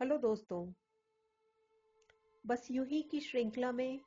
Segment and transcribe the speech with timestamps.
[0.00, 0.72] Hello दोस्तों,
[2.44, 4.00] बस यूँ ही की श्रृंखला में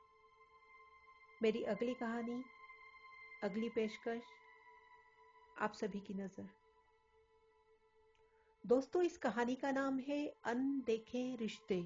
[1.43, 2.43] मेरी अगली कहानी,
[3.43, 4.21] अगली पेशकश,
[5.57, 6.47] आप सभी की नज़र।
[8.63, 11.81] दोस्तों, इस कहानी का नाम है अनदेखे रिश्ते।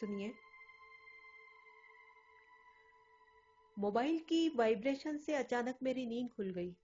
[0.00, 0.32] सुनिए।
[3.78, 6.74] मोबाइल की वाइब्रेशन से अचानक मेरी नींद खुल गई।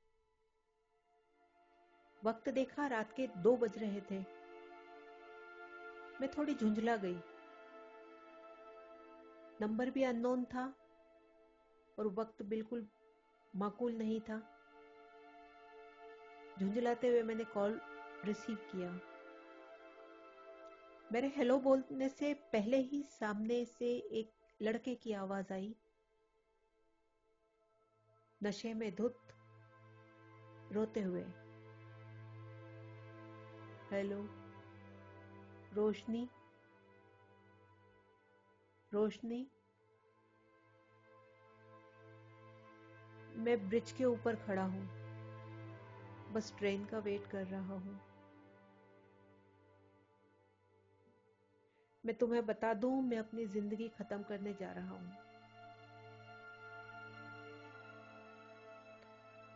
[2.24, 4.34] वक्त देखा, रात के दो बज रहे थे।
[6.21, 7.17] मैं थोड़ी झुंझला गई।
[9.61, 10.75] नंबर भी अननोन था
[11.99, 12.89] और वक्त बिल्कुल
[13.57, 14.50] माकूल नहीं था।
[16.61, 17.81] झुंझलाते हुए मैंने कॉल
[18.25, 19.00] रिसीव किया।
[21.13, 25.77] मेरे हेलो बोलने से पहले ही सामने से एक लड़के की आवाज़ आई।
[28.43, 29.19] नशे में धुत
[30.72, 31.25] रोते हुए।
[33.91, 34.44] हेलो।
[35.75, 36.28] रोशनी
[38.92, 39.47] रोशनी।
[43.36, 44.89] मैं ब्रिज के ऊपर खड़ा हूँ।
[46.33, 48.00] बस ट्रेन का वेट कर रहा हूँ।
[52.06, 55.12] मैं तुम्हें बता दूँ, मैं अपनी ज़िंदगी खत्म करने जा रहा हूँ।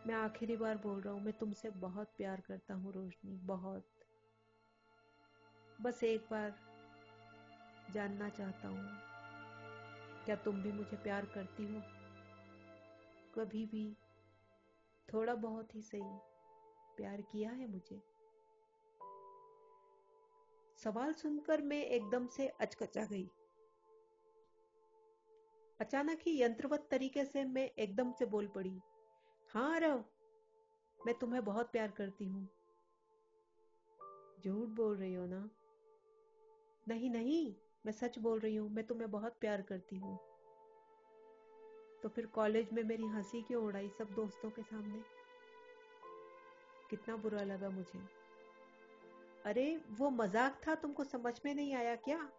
[0.07, 3.85] मैं आखिरी बार बोल रहा हूँ, मैं तुमसे बहुत प्यार करता हूँ रोशनी, बहुत।
[5.81, 6.55] बस एक बार
[7.91, 8.87] जानना चाहता हूँ।
[10.25, 11.81] क्या तुम भी मुझे प्यार करती हो?
[13.35, 13.97] कभी भी
[15.13, 16.01] थोड़ा बहुत ही सही
[16.97, 18.01] प्यार किया है मुझे।
[20.83, 23.29] सवाल सुनकर मैं एकदम से अचकचा गई।
[25.79, 28.79] अचानक ही यंत्रवत तरीके से मैं एकदम से बोल पड़ी
[29.49, 30.05] हाँ रव,
[30.99, 32.47] मैं तुम्हें बहुत प्यार करती हूँ।
[34.43, 35.49] झूठ बोल रही हो ना?
[36.87, 40.19] नहीं नहीं, मैं सच बोल रही हूँ, मैं तुम्हें बहुत प्यार करती हूँ।
[42.03, 45.03] तो फिर कॉलेज में मेरी हँसी क्यों उड़ाई सब दोस्तों के सामने?
[46.89, 47.99] कितना बुरा लगा मुझे।
[49.45, 52.31] अरे, वो मज़ाक था, तुमको समझ में नहीं आया क्या?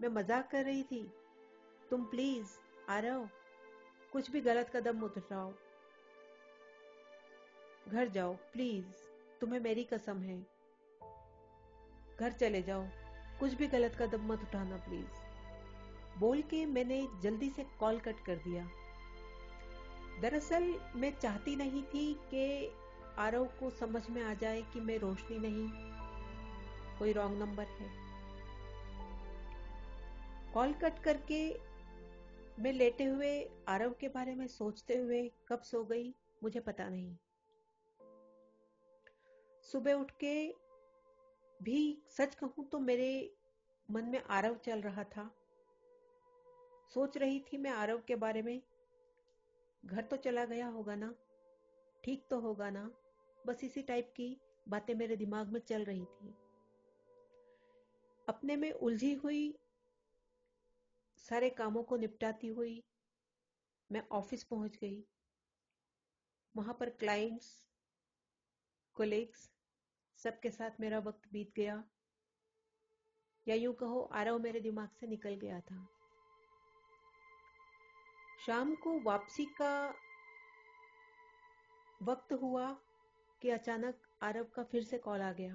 [0.00, 1.12] मैं मज़ाक कर रही थी।
[1.90, 2.46] तुम प्लीज़
[2.88, 3.26] आ रहे
[4.12, 5.54] कुछ भी गलत कदम मत उठाओ।
[7.88, 8.86] घर जाओ प्लीज़
[9.40, 10.46] तुम्हें मेरी कसम है।
[12.20, 12.86] घर चले जाओ।
[13.40, 15.28] कुछ भी गलत कदम मत उठाना प्लीज़
[16.18, 18.68] बोल के मैंने जल्दी से कॉल कट कर दिया।
[20.20, 22.72] दरअसल, मैं चाहती नहीं थी कि
[23.18, 25.68] आरव को समझ में आ जाए कि मैं रोशनी नहीं।
[26.98, 28.08] कोई रॉन्ग नंबर है।
[30.52, 31.54] कॉल कट करके
[32.62, 37.16] मैं लेटे हुए आरव के बारे में सोचते हुए कब सो गई, मुझे पता नहीं।
[39.62, 40.54] सुबह उठ के
[41.60, 43.10] भी सच कहूँ तो मेरे
[43.88, 45.30] मन में आरव चल रहा था।
[46.94, 48.60] सोच रही थी मैं आरव के बारे में,
[49.84, 51.14] घर तो चला गया होगा ना,
[52.04, 52.90] ठीक तो होगा ना,
[53.46, 54.36] बस इसी टाइप की
[54.68, 56.34] बातें मेरे दिमाग में चल रही थी।
[58.28, 59.54] अपने में उलझी हुई
[61.18, 62.82] सारे कामों को निपटाती हुई
[63.90, 65.04] मैं ऑफ़िस पहुँच गई।
[66.54, 67.50] वहाँ पर क्लाइंट्स
[68.96, 69.48] कोलेग्स
[70.22, 71.84] सबके साथ मेरा वक्त बीत गया।
[73.48, 75.88] या यूँ कहो आरव मेरे दिमाग से निकल गया था।
[78.46, 79.94] शाम को वापसी का
[82.02, 82.72] वक्त हुआ
[83.42, 85.54] कि अचानक आरव का फिर से कॉल आ गया।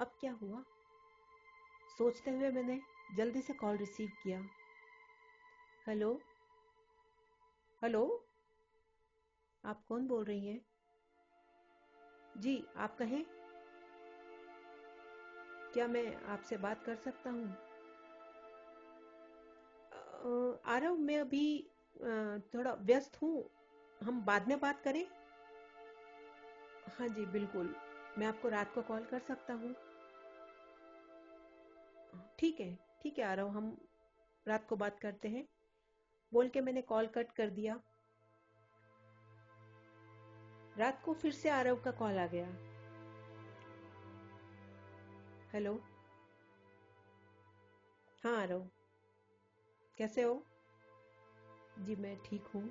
[0.00, 0.64] अब क्या हुआ?
[1.98, 2.80] सोचते हुए मैंने
[3.16, 4.48] जल्दी से कॉल रिसीव किया।
[5.86, 6.20] हेलो?
[7.82, 8.28] हेलो?
[9.64, 10.75] आप कौन बोल रही हैं?
[12.36, 13.24] जी, आप कहें।
[15.74, 17.48] क्या मैं आपसे बात कर सकता हूँ?
[20.66, 21.70] आरव, मैं अभी
[22.54, 23.50] थोड़ा व्यस्त हूँ।
[24.04, 25.04] हम बाद में बात करें?
[26.98, 27.74] हाँ जी, बिल्कुल।
[28.18, 29.74] मैं आपको रात को कॉल कर सकता हूँ।
[32.38, 33.76] ठीक है ठीक है आरव, हम
[34.46, 35.48] रात को बात करते हैं।
[36.32, 37.80] बोल के मैंने कॉल कट कर दिया।
[40.78, 42.46] रात को फिर से आरव का कॉल आ गया।
[45.52, 45.74] हेलो?
[48.24, 48.68] हाँ आरव।
[49.98, 50.46] कैसे हो?
[51.78, 52.70] जी, मैं ठीक हूँ।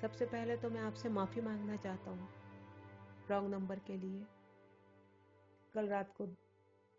[0.00, 2.28] सबसे पहले तो मैं आपसे माफ़ी मांगना चाहता हूँ
[3.30, 4.26] रॉन्ग नंबर के लिए।
[5.74, 6.28] कल रात को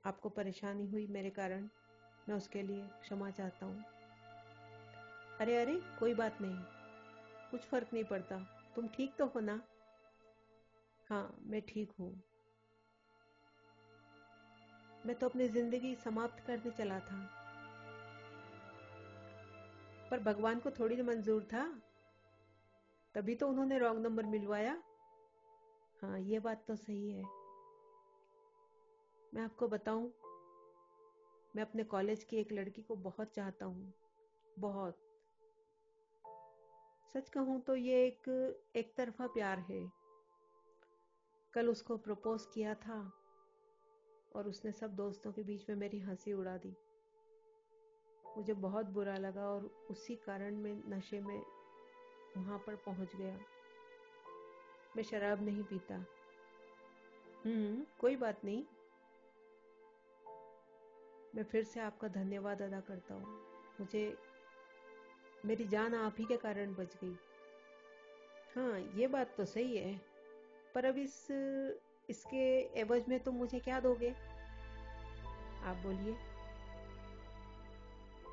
[0.05, 1.69] आपको परेशानी हुई मेरे कारण,
[2.29, 3.83] मैं उसके लिए क्षमा चाहता हूँ।
[5.39, 6.57] अरे अरे, कोई बात नहीं।
[7.51, 9.61] कुछ फ़र्क नहीं पड़ता। तुम ठीक तो हो ना?
[11.09, 12.23] हाँ मैं ठीक हूँ।
[15.05, 17.17] मैं तो अपनी ज़िंदगी समाप्त करने चला था।
[20.11, 21.81] पर भगवान को थोड़ी मंजूर था।
[23.15, 24.83] तभी तो उन्होंने रॉन्ग नंबर मिलवाया।
[26.01, 27.23] हाँ ये बात तो सही है।
[29.33, 30.13] मैं आपको बताऊँ,
[31.55, 33.93] मैं अपने कॉलेज की एक लड़की को बहुत चाहता हूँ।
[34.59, 35.06] बहुत।
[37.13, 38.29] सच कहूँ तो ये एक
[38.75, 39.91] एक तरफा प्यार है।
[41.53, 43.13] कल उसको प्रपोज किया था
[44.35, 46.75] और उसने सब दोस्तों के बीच में मेरी हँसी उड़ा दी।
[48.37, 51.41] मुझे बहुत बुरा लगा और उसी कारण मैं नशे में
[52.37, 53.39] वहाँ पर पहुँच गया।
[54.95, 55.95] मैं शराब नहीं पीता।
[57.45, 58.63] हम्म कोई बात नहीं।
[61.35, 63.25] मैं फिर से आपका धन्यवाद अदा करता हूँ।
[63.79, 64.17] मुझे
[65.45, 67.15] मेरी जान आप ही के कारण बच गई।
[68.55, 70.01] हाँ ये बात तो सही है,
[70.75, 71.27] पर अब इस,
[72.09, 72.45] इसके
[72.79, 74.09] एवज में तुम मुझे क्या दोगे?
[75.63, 76.15] आप बोलिए।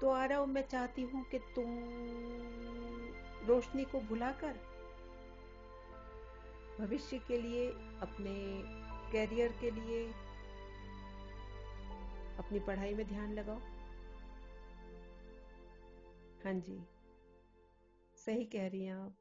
[0.01, 1.77] तो आ रहा हूँ मैं चाहती हूँ कि तुम
[3.49, 4.55] रोशनी को भुलाकर
[6.81, 7.69] भविष्य के लिए,
[8.01, 8.33] अपने
[9.13, 10.07] कैरियर के लिए,
[12.39, 13.59] अपनी पढ़ाई में ध्यान लगाओ।
[16.45, 16.81] हाँ जी।
[18.27, 19.17] सही कह रही हैं आप।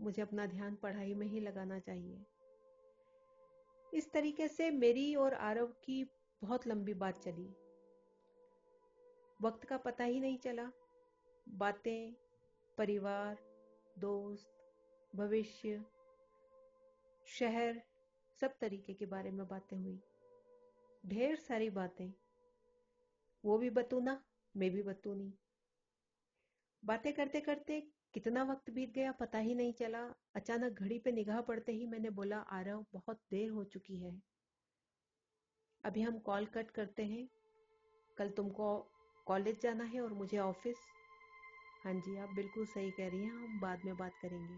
[0.00, 2.24] मुझे अपना ध्यान पढ़ाई में ही लगाना चाहिए।
[3.94, 6.04] इस तरीके से मेरी और आरव की
[6.42, 7.48] बहुत लंबी बात चली।
[9.42, 10.72] वक्त का पता ही नहीं चला।
[11.48, 12.12] बातें,
[12.78, 13.38] परिवार,
[13.98, 14.50] दोस्त,
[15.16, 15.84] भविष्य,
[17.26, 17.82] शहर,
[18.40, 20.00] सब तरीके के बारे में बातें हुई।
[21.06, 22.12] ढेर सारी बातें।
[23.44, 24.24] वो भी बतूना,
[24.56, 25.34] मैं भी बतूनी।
[26.84, 27.80] बातें करते करते
[28.14, 32.10] कितना वक्त बीत गया पता ही नहीं चला। अचानक घड़ी पे निगाह पड़ते ही मैंने
[32.10, 34.22] बोला, आरव, बहुत देर हो चुकी है।
[35.84, 37.28] अभी हम कॉल कट करते हैं।
[38.18, 38.90] कल तुमको
[39.26, 40.76] कॉलेज जाना है और मुझे ऑफ़िस।
[41.84, 44.56] हाँ जी, आप बिल्कुल सही कह रही हैं। हम बाद में बात करेंगे।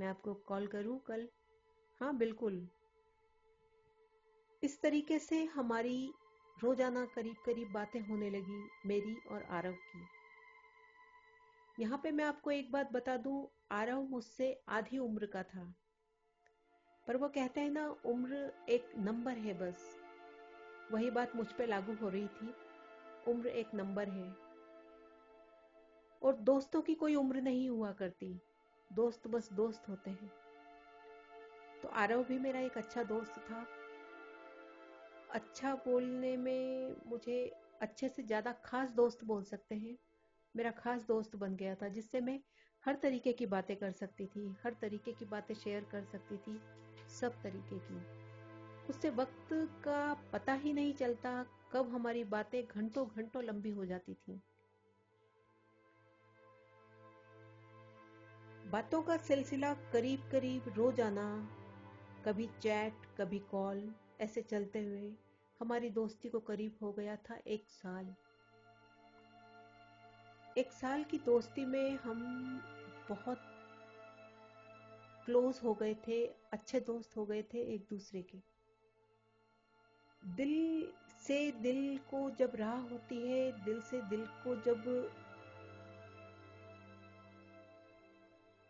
[0.00, 1.28] मैं आपको कॉल करूँ कल?
[2.00, 2.68] हाँ बिल्कुल।
[4.62, 6.12] इस तरीके से हमारी
[6.62, 10.15] रोज़ाना करीब करीब बातें होने लगी मेरी और आरव की।
[11.78, 15.74] यहाँ पे मैं आपको एक बात बता दूँ, आरव मुझसे आधी उम्र का था।
[17.06, 19.98] पर वो कहते हैं ना, उम्र एक नंबर है बस।
[20.92, 22.54] वही बात मुझ पे लागू हो रही थी,
[23.28, 24.36] उम्र एक नंबर है।
[26.22, 28.40] और दोस्तों की कोई उम्र नहीं हुआ करती,
[28.92, 30.32] दोस्त बस दोस्त होते हैं।
[31.82, 33.66] तो आरव भी मेरा एक अच्छा दोस्त था।
[35.30, 39.96] अच्छा बोलने में मुझे अच्छे से ज़्यादा खास दोस्त बोल सकते हैं।
[40.56, 42.40] मेरा खास दोस्त बन गया था, जिससे मैं
[42.84, 46.60] हर तरीके की बातें कर सकती थी, हर तरीके की बातें शेयर कर सकती थी,
[47.08, 48.26] सब तरीके की।
[48.88, 49.48] उससे वक्त
[49.84, 54.40] का पता ही नहीं चलता कब हमारी बातें घंटों घंटों लंबी हो जाती थी।
[58.70, 61.48] बातों का सिलसिला करीब करीब रोज आना,
[62.24, 65.14] कभी चैट, कभी कॉल, ऐसे चलते हुए
[65.60, 68.14] हमारी दोस्ती को करीब हो गया था एक साल।
[70.58, 72.20] एक साल की दोस्ती में हम
[73.08, 73.38] बहुत
[75.26, 78.38] क्लोज हो गए थे, अच्छे दोस्त हो गए थे एक दूसरे के।
[80.22, 84.88] दिल से दिल को जब राह होती है, दिल से दिल को जब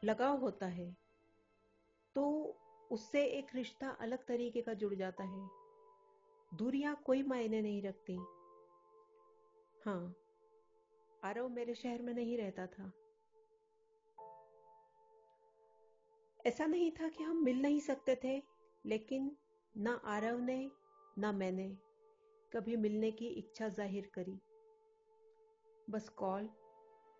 [0.04, 0.96] लगाव होता है
[2.16, 2.26] तो
[2.90, 5.48] उससे एक रिश्ता अलग तरीके का जुड़ जाता है।
[6.54, 8.16] दूरियाँ कोई मायने नहीं रखती।
[9.84, 10.14] हाँ
[11.26, 12.92] आरव मेरे शहर में नहीं रहता था।
[16.40, 18.42] ऐसा नहीं था कि हम मिल नहीं सकते थे,
[18.84, 19.30] लेकिन
[19.74, 20.70] ना आरव ने,
[21.18, 21.68] ना मैंने
[22.52, 24.38] कभी मिलने की इच्छा ज़ाहिर करी।
[25.90, 26.48] बस कॉल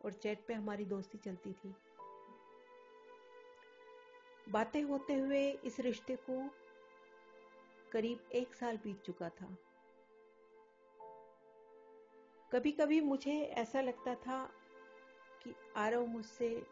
[0.05, 1.75] और चैट पे हमारी दोस्ती चलती थी।
[4.49, 6.43] बातें होते हुए इस रिश्ते को
[7.93, 9.57] करीब एक साल बीत चुका था।
[12.53, 14.51] कभी कभी मुझे ऐसा लगता था
[15.43, 16.67] कि आरव मुझसे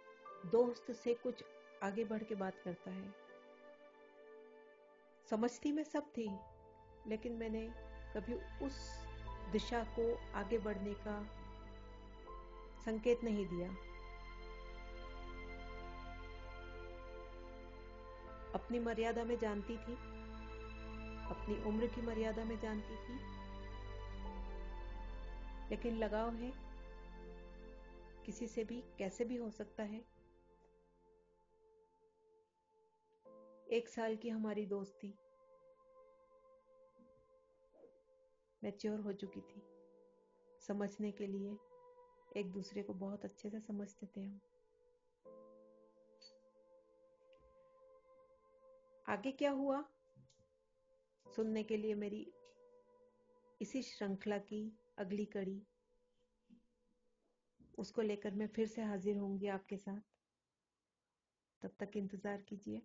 [0.46, 1.44] दोस्त से कुछ
[1.82, 3.14] आगे बढ़ के बात करता है।
[5.30, 6.38] समझती मैं सब थी,
[7.06, 7.62] लेकिन मैंने
[8.16, 8.98] कभी उस
[9.52, 11.22] दिशा को आगे बढ़ने का
[12.84, 13.68] संकेत नहीं दिया।
[18.54, 19.94] अपनी मर्यादा में जानती थी,
[21.30, 23.43] अपनी उम्र की मर्यादा में जानती थी
[25.70, 26.52] लेकिन लगाव है।
[28.24, 30.14] किसी से भी कैसे भी हो सकता है।
[33.70, 35.14] एक साल की हमारी दोस्ती
[38.64, 39.62] मैच्योर हो चुकी थी।
[40.60, 41.58] समझने के लिए
[42.36, 44.40] एक दूसरे को बहुत अच्छे से समझते थे हम।
[49.08, 49.84] आगे क्या हुआ?
[51.36, 52.32] सुनने के लिए मेरी
[53.62, 55.60] इसी श्रृंखला की अगली कड़ी।
[57.78, 60.00] उसको लेकर मैं फिर से हाजिर होंगी आपके साथ।
[61.62, 62.82] तब तक इंतज़ार कीजिए।